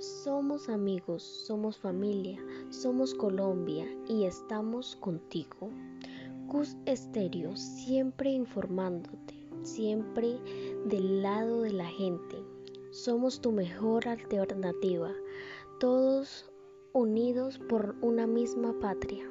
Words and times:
Somos 0.00 0.68
amigos, 0.68 1.22
somos 1.22 1.78
familia, 1.78 2.44
somos 2.70 3.14
Colombia 3.14 3.86
y 4.08 4.24
estamos 4.24 4.96
contigo. 4.96 5.70
Cus 6.48 6.76
Estéreo, 6.86 7.56
siempre 7.56 8.30
informándote, 8.30 9.34
siempre 9.62 10.38
del 10.86 11.22
lado 11.22 11.62
de 11.62 11.72
la 11.72 11.86
gente. 11.86 12.36
Somos 12.90 13.40
tu 13.40 13.52
mejor 13.52 14.08
alternativa, 14.08 15.12
todos 15.78 16.50
unidos 16.92 17.60
por 17.68 17.94
una 18.00 18.26
misma 18.26 18.74
patria. 18.80 19.24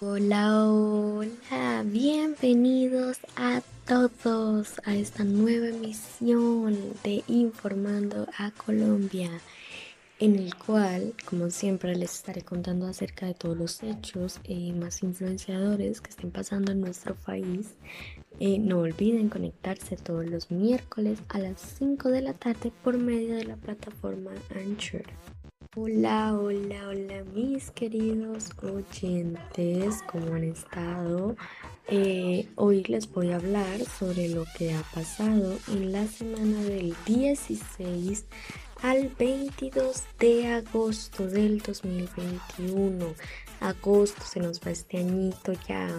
Hola, 0.00 0.70
hola, 0.70 1.82
bienvenidos 1.84 3.18
a 3.34 3.60
todos 3.86 4.80
a 4.84 4.96
esta 4.96 5.22
nueva 5.22 5.68
emisión 5.68 6.76
de 7.04 7.22
Informando 7.28 8.26
a 8.36 8.50
Colombia, 8.50 9.30
en 10.18 10.34
el 10.34 10.56
cual, 10.56 11.14
como 11.24 11.50
siempre, 11.50 11.94
les 11.94 12.16
estaré 12.16 12.42
contando 12.42 12.88
acerca 12.88 13.26
de 13.26 13.34
todos 13.34 13.56
los 13.56 13.82
hechos 13.84 14.40
eh, 14.42 14.72
más 14.72 15.04
influenciadores 15.04 16.00
que 16.00 16.10
estén 16.10 16.32
pasando 16.32 16.72
en 16.72 16.80
nuestro 16.80 17.14
país. 17.14 17.76
Eh, 18.40 18.58
no 18.58 18.80
olviden 18.80 19.28
conectarse 19.28 19.96
todos 19.96 20.26
los 20.26 20.50
miércoles 20.50 21.20
a 21.28 21.38
las 21.38 21.60
5 21.78 22.08
de 22.08 22.22
la 22.22 22.32
tarde 22.32 22.72
por 22.82 22.98
medio 22.98 23.36
de 23.36 23.44
la 23.44 23.56
plataforma 23.56 24.32
Anchor. 24.50 25.04
Hola, 25.78 26.32
hola, 26.32 26.88
hola 26.88 27.22
mis 27.34 27.70
queridos 27.70 28.48
oyentes, 28.62 30.02
¿cómo 30.10 30.32
han 30.32 30.44
estado? 30.44 31.36
Eh, 31.86 32.48
hoy 32.54 32.82
les 32.84 33.12
voy 33.12 33.32
a 33.32 33.36
hablar 33.36 33.84
sobre 33.84 34.30
lo 34.30 34.46
que 34.56 34.72
ha 34.72 34.80
pasado 34.94 35.58
en 35.68 35.92
la 35.92 36.06
semana 36.06 36.62
del 36.62 36.96
16 37.04 38.24
al 38.80 39.10
22 39.18 40.02
de 40.18 40.46
agosto 40.46 41.26
del 41.26 41.58
2021. 41.58 43.14
Agosto 43.60 44.22
se 44.24 44.40
nos 44.40 44.58
va 44.62 44.70
este 44.70 44.96
añito 44.96 45.52
ya. 45.68 45.90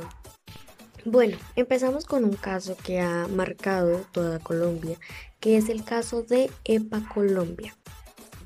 Bueno, 1.06 1.38
empezamos 1.56 2.06
con 2.06 2.25
un 2.25 2.34
caso 2.34 2.75
que 2.84 3.00
ha 3.00 3.28
marcado 3.28 4.08
toda 4.12 4.39
Colombia, 4.39 4.97
que 5.39 5.56
es 5.56 5.69
el 5.69 5.84
caso 5.84 6.23
de 6.23 6.50
EPA 6.66 7.08
Colombia. 7.14 7.75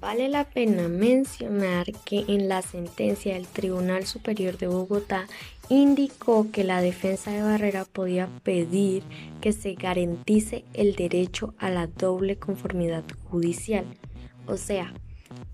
Vale 0.02 0.30
la 0.30 0.46
pena 0.46 0.88
mencionar 0.88 1.86
que 2.06 2.26
en 2.28 2.50
la 2.50 2.64
sentencia 2.64 3.36
del 3.36 3.46
Tribunal 3.46 4.08
Superior 4.08 4.58
de 4.58 4.66
Bogotá 4.66 5.28
indicó 5.70 6.48
que 6.52 6.64
la 6.64 6.82
defensa 6.82 7.30
de 7.30 7.44
Barrera 7.44 7.86
podía 7.86 8.28
pedir 8.42 9.04
que 9.42 9.54
se 9.54 9.76
garantice 9.76 10.66
el 10.74 10.96
derecho 10.96 11.54
a 11.60 11.70
la 11.70 11.86
doble 11.86 12.38
conformidad 12.38 13.04
judicial, 13.30 13.86
o 14.48 14.58
sea, 14.58 14.92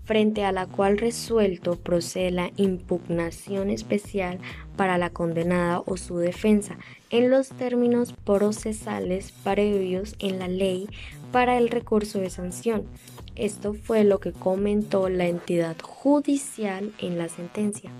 frente 0.04 0.46
a 0.46 0.52
la 0.52 0.64
cual 0.64 0.96
resuelto 0.96 1.76
procede 1.76 2.30
la 2.30 2.50
impugnación 2.56 3.68
especial 3.68 4.38
para 4.78 4.96
la 4.96 5.10
condenada 5.10 5.82
o 5.84 5.98
su 5.98 6.16
defensa 6.16 6.78
en 7.10 7.28
los 7.28 7.50
términos 7.50 8.14
procesales 8.24 9.32
previos 9.44 10.16
en 10.20 10.38
la 10.38 10.48
ley 10.48 10.88
para 11.32 11.58
el 11.58 11.68
recurso 11.68 12.18
de 12.18 12.30
sanción 12.30 12.86
esto 13.38 13.74
fue 13.74 14.04
lo 14.04 14.18
que 14.18 14.32
comentó 14.32 15.08
la 15.08 15.26
entidad 15.26 15.76
judicial 15.80 16.92
en 16.98 17.18
la 17.18 17.28
sentencia. 17.28 17.90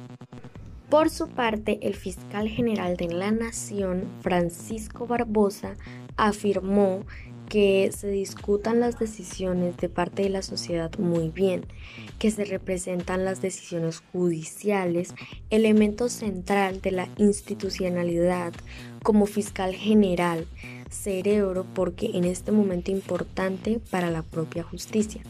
Por 0.90 1.10
su 1.10 1.28
parte, 1.28 1.78
el 1.82 1.94
fiscal 1.94 2.48
general 2.48 2.96
de 2.96 3.08
la 3.08 3.30
Nación, 3.30 4.04
Francisco 4.20 5.06
Barbosa, 5.06 5.76
afirmó 6.16 7.04
que 7.48 7.90
se 7.96 8.08
discutan 8.08 8.80
las 8.80 8.98
decisiones 8.98 9.76
de 9.78 9.88
parte 9.88 10.22
de 10.22 10.28
la 10.28 10.42
sociedad 10.42 10.90
muy 10.98 11.30
bien, 11.30 11.64
que 12.18 12.30
se 12.30 12.44
representan 12.44 13.24
las 13.24 13.40
decisiones 13.40 14.02
judiciales, 14.12 15.14
elemento 15.50 16.08
central 16.08 16.80
de 16.82 16.92
la 16.92 17.08
institucionalidad 17.16 18.52
como 19.02 19.26
fiscal 19.26 19.74
general, 19.74 20.46
cerebro 20.90 21.64
porque 21.74 22.10
en 22.14 22.24
este 22.24 22.52
momento 22.52 22.90
importante 22.90 23.80
para 23.90 24.10
la 24.10 24.22
propia 24.22 24.62
justicia. 24.62 25.22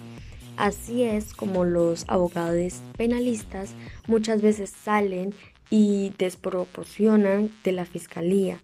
Así 0.56 1.04
es 1.04 1.34
como 1.34 1.64
los 1.64 2.04
abogados 2.08 2.80
penalistas 2.96 3.70
muchas 4.08 4.42
veces 4.42 4.70
salen 4.70 5.32
y 5.70 6.12
desproporcionan 6.18 7.50
de 7.62 7.72
la 7.72 7.84
fiscalía 7.84 8.60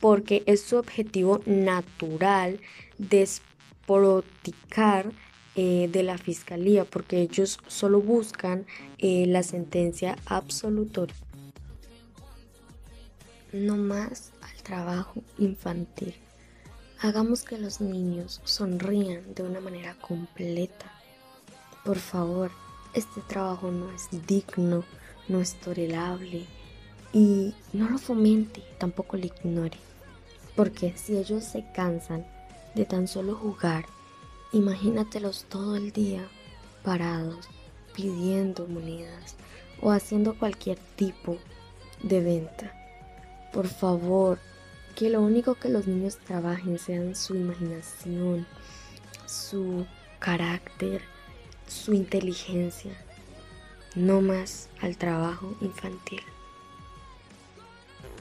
porque 0.00 0.42
es 0.46 0.62
su 0.62 0.76
objetivo 0.76 1.40
natural 1.46 2.60
desproticar 2.98 5.10
eh, 5.56 5.88
de 5.90 6.02
la 6.02 6.18
fiscalía 6.18 6.84
porque 6.84 7.20
ellos 7.20 7.58
solo 7.66 8.00
buscan 8.00 8.66
eh, 8.98 9.26
la 9.26 9.42
sentencia 9.42 10.16
absolutoria. 10.26 11.16
No 13.52 13.76
más 13.76 14.32
al 14.42 14.62
trabajo 14.62 15.22
infantil. 15.38 16.14
Hagamos 17.00 17.42
que 17.42 17.58
los 17.58 17.80
niños 17.80 18.40
sonrían 18.44 19.34
de 19.34 19.42
una 19.42 19.60
manera 19.60 19.94
completa. 19.94 20.92
Por 21.84 21.98
favor, 21.98 22.50
este 22.92 23.20
trabajo 23.22 23.70
no 23.70 23.90
es 23.92 24.08
digno, 24.26 24.84
no 25.28 25.40
es 25.40 25.54
tolerable 25.54 26.46
y 27.12 27.54
no 27.72 27.88
lo 27.88 27.98
fomente, 27.98 28.62
tampoco 28.78 29.16
lo 29.16 29.26
ignore. 29.26 29.78
Porque 30.54 30.94
si 30.96 31.16
ellos 31.16 31.44
se 31.44 31.64
cansan 31.72 32.26
de 32.74 32.84
tan 32.84 33.08
solo 33.08 33.34
jugar, 33.34 33.86
imagínatelos 34.52 35.44
todo 35.48 35.76
el 35.76 35.92
día 35.92 36.26
parados, 36.82 37.48
pidiendo 37.94 38.66
monedas 38.66 39.36
o 39.80 39.90
haciendo 39.90 40.36
cualquier 40.38 40.78
tipo 40.96 41.38
de 42.02 42.20
venta. 42.20 42.72
Por 43.52 43.68
favor, 43.68 44.38
que 44.94 45.10
lo 45.10 45.20
único 45.20 45.54
que 45.54 45.68
los 45.68 45.86
niños 45.86 46.18
trabajen 46.18 46.78
sean 46.78 47.14
su 47.14 47.34
imaginación, 47.36 48.46
su 49.26 49.86
carácter, 50.18 51.02
su 51.68 51.92
inteligencia, 51.92 52.92
no 53.94 54.20
más 54.20 54.68
al 54.80 54.96
trabajo 54.96 55.56
infantil. 55.60 56.22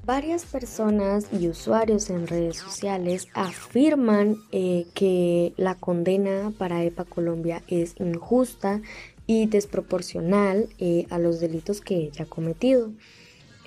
Varias 0.06 0.46
personas 0.46 1.28
y 1.34 1.50
usuarios 1.50 2.10
en 2.10 2.28
redes 2.28 2.58
sociales 2.58 3.28
afirman 3.34 4.38
eh, 4.52 4.86
que 4.94 5.54
la 5.58 5.76
condena 5.76 6.54
para 6.58 6.84
EPA 6.84 7.04
Colombia 7.04 7.62
es 7.68 7.96
injusta 8.00 8.82
y 9.26 9.48
desproporcional 9.48 10.70
eh, 10.80 11.06
a 11.10 11.20
los 11.20 11.42
delitos 11.42 11.82
que 11.82 11.96
ella 11.96 12.24
ha 12.24 12.30
cometido 12.30 12.92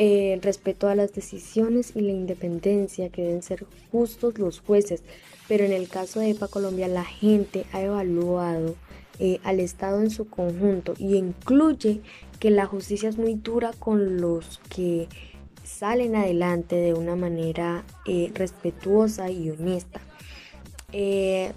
eh, 0.02 0.38
respeto 0.40 0.88
a 0.88 0.94
las 0.94 1.12
decisiones 1.12 1.92
y 1.94 2.00
la 2.00 2.12
independencia 2.12 3.10
que 3.10 3.20
deben 3.20 3.42
ser 3.42 3.66
justos 3.92 4.38
los 4.38 4.60
jueces. 4.60 5.02
Pero 5.46 5.66
en 5.66 5.72
el 5.72 5.90
caso 5.90 6.20
de 6.20 6.30
EPA 6.30 6.48
Colombia 6.48 6.88
la 6.88 7.04
gente 7.04 7.66
ha 7.72 7.82
evaluado 7.82 8.76
eh, 9.18 9.40
al 9.44 9.60
Estado 9.60 10.00
en 10.00 10.08
su 10.08 10.26
conjunto 10.26 10.94
y 10.96 11.16
incluye 11.16 12.00
que 12.38 12.50
la 12.50 12.64
justicia 12.64 13.10
es 13.10 13.18
muy 13.18 13.34
dura 13.34 13.72
con 13.78 14.22
los 14.22 14.62
que 14.74 15.06
salen 15.70 16.16
adelante 16.16 16.76
de 16.76 16.94
una 16.94 17.16
manera 17.16 17.84
eh, 18.06 18.30
respetuosa 18.34 19.30
y 19.30 19.50
honesta. 19.50 20.00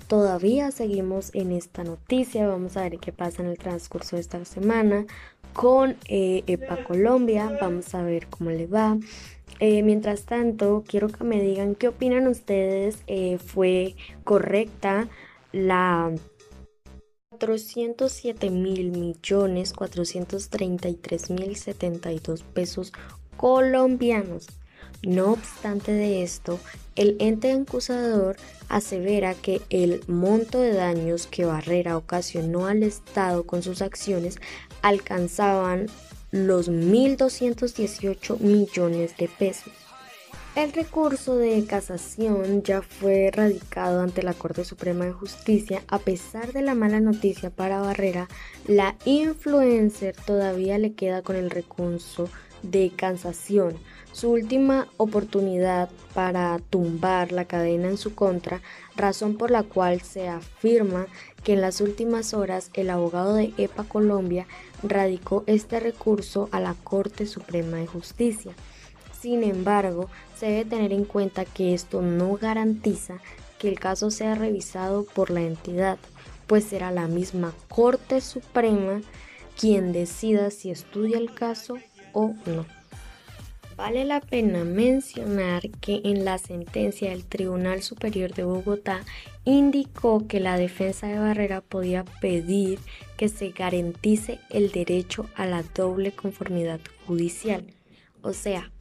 todavía 0.07 0.71
seguimos 0.71 1.31
en 1.33 1.51
esta 1.51 1.83
noticia, 1.83 2.47
vamos 2.47 2.77
a 2.77 2.83
ver 2.83 2.99
qué 2.99 3.11
pasa 3.11 3.41
en 3.41 3.49
el 3.49 3.57
transcurso 3.57 4.15
de 4.15 4.21
esta 4.21 4.45
semana 4.45 5.05
con 5.53 5.95
eh, 6.07 6.43
EPA 6.47 6.83
Colombia. 6.83 7.57
Vamos 7.61 7.93
a 7.95 8.01
ver 8.01 8.27
cómo 8.27 8.49
le 8.49 8.67
va. 8.67 8.97
Eh, 9.59 9.83
mientras 9.83 10.23
tanto, 10.23 10.83
quiero 10.85 11.07
que 11.07 11.23
me 11.23 11.41
digan 11.41 11.75
qué 11.75 11.87
opinan 11.87 12.27
ustedes. 12.27 12.97
Eh, 13.07 13.37
¿Fue 13.37 13.95
correcta 14.23 15.07
la 15.51 16.11
407 17.39 18.49
mil 18.49 18.91
millones 18.91 19.73
433 19.73 21.29
mil 21.31 21.55
72 21.55 22.43
pesos 22.43 22.93
colombianos? 23.37 24.47
No 25.03 25.33
obstante 25.33 25.91
de 25.91 26.23
esto, 26.23 26.59
el 26.95 27.17
ente 27.19 27.51
acusador 27.51 28.37
asevera 28.69 29.33
que 29.35 29.61
el 29.69 30.01
monto 30.07 30.59
de 30.59 30.73
daños 30.73 31.27
que 31.27 31.43
Barrera 31.43 31.97
ocasionó 31.97 32.67
al 32.67 32.83
Estado 32.83 33.43
con 33.43 33.63
sus 33.63 33.81
acciones 33.81 34.37
alcanzaban 34.81 35.87
los 36.31 36.69
1.218 36.69 38.39
millones 38.39 39.17
de 39.17 39.27
pesos. 39.27 39.73
El 40.55 40.71
recurso 40.71 41.35
de 41.35 41.65
casación 41.65 42.61
ya 42.61 42.83
fue 42.83 43.31
radicado 43.33 44.01
ante 44.01 44.21
la 44.21 44.35
Corte 44.35 44.63
Suprema 44.63 45.05
de 45.05 45.11
Justicia. 45.11 45.81
A 45.87 45.97
pesar 45.97 46.53
de 46.53 46.61
la 46.61 46.75
mala 46.75 46.99
noticia 46.99 47.49
para 47.49 47.81
Barrera, 47.81 48.27
la 48.67 48.95
influencer 49.03 50.15
todavía 50.27 50.77
le 50.77 50.93
queda 50.93 51.23
con 51.23 51.35
el 51.35 51.49
recurso 51.49 52.29
de 52.63 52.91
cansación, 52.95 53.77
su 54.11 54.31
última 54.31 54.87
oportunidad 54.97 55.89
para 56.13 56.59
tumbar 56.69 57.31
la 57.31 57.45
cadena 57.45 57.89
en 57.89 57.97
su 57.97 58.15
contra, 58.15 58.61
razón 58.95 59.37
por 59.37 59.51
la 59.51 59.63
cual 59.63 60.01
se 60.01 60.27
afirma 60.27 61.07
que 61.43 61.53
en 61.53 61.61
las 61.61 61.81
últimas 61.81 62.33
horas 62.33 62.69
el 62.73 62.89
abogado 62.89 63.35
de 63.35 63.53
EPA 63.57 63.83
Colombia 63.83 64.47
radicó 64.81 65.43
este 65.47 65.79
recurso 65.79 66.49
a 66.51 66.59
la 66.59 66.75
Corte 66.83 67.25
Suprema 67.25 67.77
de 67.77 67.87
Justicia. 67.87 68.53
Sin 69.19 69.43
embargo, 69.43 70.09
se 70.37 70.47
debe 70.47 70.65
tener 70.65 70.93
en 70.93 71.05
cuenta 71.05 71.45
que 71.45 71.73
esto 71.73 72.01
no 72.01 72.37
garantiza 72.37 73.19
que 73.57 73.69
el 73.69 73.79
caso 73.79 74.11
sea 74.11 74.35
revisado 74.35 75.05
por 75.05 75.29
la 75.29 75.41
entidad, 75.41 75.97
pues 76.47 76.65
será 76.65 76.91
la 76.91 77.07
misma 77.07 77.53
Corte 77.67 78.21
Suprema 78.21 79.01
quien 79.59 79.91
decida 79.93 80.51
si 80.51 80.71
estudia 80.71 81.17
el 81.17 81.33
caso 81.33 81.77
o 82.13 82.33
no. 82.45 82.65
Vale 83.75 84.05
la 84.05 84.21
pena 84.21 84.63
mencionar 84.63 85.69
que 85.81 86.01
en 86.03 86.25
la 86.25 86.37
sentencia 86.37 87.09
del 87.09 87.25
Tribunal 87.25 87.81
Superior 87.81 88.31
de 88.33 88.43
Bogotá 88.43 89.03
indicó 89.45 90.27
que 90.27 90.39
la 90.39 90.57
defensa 90.57 91.07
de 91.07 91.17
Barrera 91.17 91.61
podía 91.61 92.05
pedir 92.21 92.79
que 93.17 93.29
se 93.29 93.49
garantice 93.49 94.39
el 94.51 94.71
derecho 94.71 95.27
a 95.35 95.47
la 95.47 95.63
doble 95.63 96.11
conformidad 96.11 96.81
judicial, 97.07 97.65
o 98.21 98.33
sea, 98.33 98.71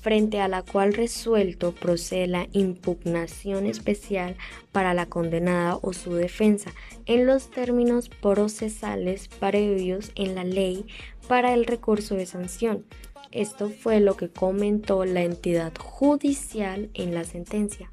frente 0.00 0.40
a 0.40 0.48
la 0.48 0.62
cual 0.62 0.94
resuelto 0.94 1.72
procede 1.72 2.26
la 2.26 2.48
impugnación 2.52 3.66
especial 3.66 4.36
para 4.72 4.94
la 4.94 5.06
condenada 5.06 5.78
o 5.82 5.92
su 5.92 6.14
defensa 6.14 6.72
en 7.06 7.26
los 7.26 7.50
términos 7.50 8.08
procesales 8.08 9.28
previos 9.28 10.12
en 10.14 10.34
la 10.34 10.44
ley 10.44 10.86
para 11.30 11.54
el 11.54 11.64
recurso 11.64 12.16
de 12.16 12.26
sanción. 12.26 12.84
Esto 13.30 13.70
fue 13.70 14.00
lo 14.00 14.16
que 14.16 14.28
comentó 14.28 15.04
la 15.04 15.22
entidad 15.22 15.72
judicial 15.78 16.90
en 16.92 17.14
la 17.14 17.22
sentencia. 17.22 17.88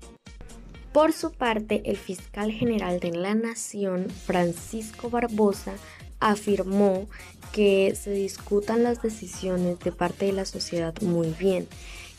Por 0.92 1.14
su 1.14 1.32
parte, 1.32 1.84
el 1.86 1.98
fiscal 1.98 2.52
general 2.52 3.00
de 3.00 3.12
la 3.12 3.36
Nación, 3.36 4.10
Francisco 4.10 5.12
Barbosa, 5.12 5.74
afirmó 6.20 7.08
que 7.52 7.94
se 7.96 8.10
discutan 8.10 8.82
las 8.82 9.04
decisiones 9.04 9.80
de 9.82 9.92
parte 9.92 10.26
de 10.26 10.34
la 10.34 10.46
sociedad 10.46 11.00
muy 11.04 11.28
bien, 11.40 11.68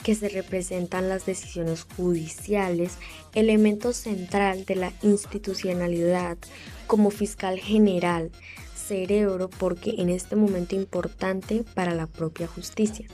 que 0.04 0.14
se 0.14 0.28
representan 0.28 1.08
las 1.08 1.26
decisiones 1.26 1.84
judiciales, 1.96 2.92
elemento 3.34 3.92
central 3.92 4.64
de 4.66 4.76
la 4.76 4.92
institucionalidad 5.02 6.38
como 6.86 7.10
fiscal 7.10 7.58
general, 7.58 8.30
cerebro 8.88 9.48
porque 9.48 9.94
en 9.98 10.08
este 10.08 10.34
momento 10.34 10.74
importante 10.74 11.64
para 11.74 11.94
la 11.94 12.06
propia 12.06 12.46
justicia. 12.46 13.06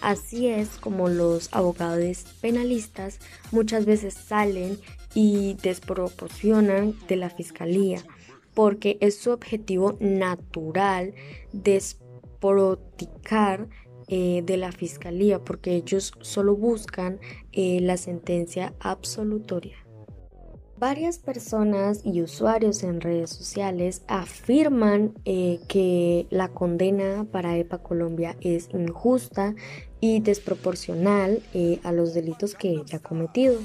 Así 0.00 0.46
es 0.46 0.68
como 0.80 1.08
los 1.08 1.48
abogados 1.52 2.24
penalistas 2.40 3.18
muchas 3.50 3.84
veces 3.84 4.14
salen 4.14 4.78
y 5.14 5.54
desproporcionan 5.62 6.94
de 7.08 7.16
la 7.16 7.30
fiscalía 7.30 8.02
porque 8.54 8.98
es 9.00 9.18
su 9.18 9.30
objetivo 9.30 9.96
natural 10.00 11.14
desproticar 11.52 13.68
eh, 14.08 14.42
de 14.44 14.56
la 14.56 14.72
fiscalía 14.72 15.40
porque 15.40 15.74
ellos 15.74 16.12
solo 16.20 16.56
buscan 16.56 17.20
eh, 17.52 17.80
la 17.80 17.96
sentencia 17.96 18.74
absolutoria. 18.80 19.87
Varias 20.78 21.18
personas 21.18 22.02
y 22.04 22.22
usuarios 22.22 22.84
en 22.84 23.00
redes 23.00 23.30
sociales 23.30 24.02
afirman 24.06 25.12
eh, 25.24 25.58
que 25.66 26.28
la 26.30 26.50
condena 26.50 27.26
para 27.32 27.56
EPA 27.56 27.78
Colombia 27.78 28.36
es 28.42 28.68
injusta 28.72 29.56
y 29.98 30.20
desproporcional 30.20 31.42
a 31.82 31.90
los 31.90 32.14
delitos 32.14 32.54
que 32.54 32.70
ella 32.70 32.98
ha 32.98 33.02
cometido. 33.02 33.58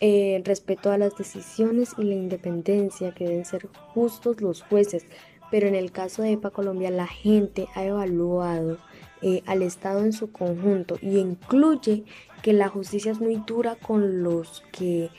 El 0.00 0.42
respeto 0.46 0.90
a 0.90 0.96
las 0.96 1.14
decisiones 1.18 1.90
y 1.98 2.04
la 2.04 2.14
independencia 2.14 3.12
que 3.12 3.28
deben 3.28 3.44
ser 3.44 3.68
justos 3.92 4.40
los 4.40 4.62
jueces, 4.62 5.04
pero 5.50 5.66
en 5.66 5.74
el 5.74 5.92
caso 5.92 6.22
de 6.22 6.32
EPA 6.32 6.52
Colombia 6.52 6.90
la 6.90 7.06
gente 7.06 7.66
ha 7.74 7.84
evaluado 7.84 8.78
eh, 9.20 9.42
al 9.44 9.60
Estado 9.60 10.00
en 10.06 10.14
su 10.14 10.32
conjunto 10.32 10.96
y 11.02 11.18
incluye 11.18 12.04
que 12.42 12.54
la 12.54 12.68
justicia 12.68 13.12
es 13.12 13.20
muy 13.20 13.36
dura 13.46 13.76
con 13.76 14.22
los 14.22 14.62
que 14.72 15.10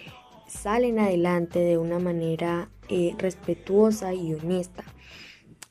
salen 0.52 1.00
adelante 1.00 1.60
de 1.60 1.78
una 1.78 2.00
manera 2.00 2.70
eh, 2.90 3.16
respetuosa 3.18 4.14
y 4.14 4.34
honesta. 4.34 4.84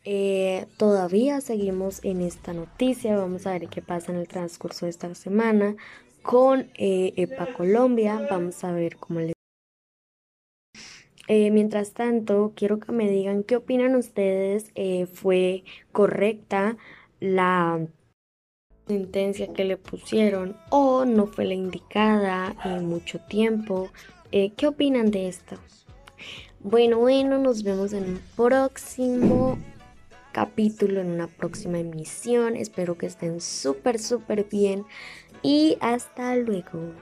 Eh, 0.05 0.67
todavía 0.79 1.41
seguimos 1.41 2.03
en 2.05 2.23
esta 2.23 2.55
noticia, 2.55 3.17
vamos 3.17 3.47
a 3.47 3.53
ver 3.53 3.69
qué 3.69 3.83
pasa 3.83 4.13
en 4.13 4.19
el 4.19 4.29
transcurso 4.29 4.87
de 4.87 4.91
esta 4.91 5.15
semana 5.15 5.77
con 6.23 6.71
EPA 6.75 7.53
Colombia, 7.55 8.27
vamos 8.31 8.65
a 8.65 8.73
ver 8.73 8.97
cómo 8.97 9.21
les... 9.21 9.35
mientras 11.29 11.93
tanto, 11.93 12.53
quiero 12.57 12.79
que 12.79 12.93
me 12.93 13.11
digan 13.11 13.43
qué 13.43 13.57
opinan 13.57 13.95
ustedes, 13.95 14.73
fue 15.13 15.65
correcta 15.93 16.77
la 17.21 17.87
sentencia 18.91 19.53
que 19.53 19.65
le 19.65 19.77
pusieron 19.77 20.57
o 20.71 21.05
no 21.05 21.27
fue 21.27 21.45
la 21.45 21.55
indicada 21.55 22.57
en 22.65 22.87
mucho 22.87 23.21
tiempo. 23.21 23.91
Eh, 24.33 24.53
¿Qué 24.57 24.69
opinan 24.69 25.11
de 25.11 25.29
esto? 25.29 25.57
Bueno, 26.61 26.99
bueno, 26.99 27.39
nos 27.39 27.65
vemos 27.65 27.93
en 27.93 28.05
un 28.05 28.21
próximo 28.37 29.59
capítulo, 30.33 31.01
en 31.01 31.09
una 31.09 31.27
próxima 31.27 31.81
emisión. 31.81 32.55
Espero 32.55 32.97
que 32.97 33.07
estén 33.07 33.41
súper, 33.41 33.99
súper 33.99 34.45
bien 34.45 34.85
y 35.43 35.79
hasta 35.81 36.37
luego. 36.37 36.93